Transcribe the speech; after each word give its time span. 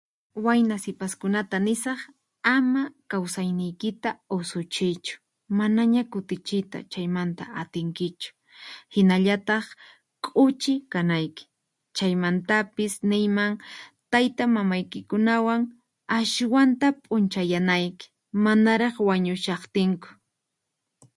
Wayna 0.45 0.75
sipaskunata 0.83 1.57
nisaq 1.65 1.99
ama 2.57 2.81
kawsayniykita 3.11 4.09
usuchiychu 4.37 5.13
manaña 5.57 6.01
kutichiyta 6.11 6.77
chaymanta 6.91 7.43
atinkichu, 7.61 8.29
hinallataq 8.93 9.65
k'uchi 10.23 10.73
kanayqi, 10.91 11.43
chaymantapis 11.97 12.93
niyman 13.09 13.51
taytamamaykikunawan 14.11 15.61
aswanta 16.17 16.87
p'unchayanayki 17.03 18.05
manaraq 18.43 18.95
wañushaqtinku. 19.07 20.07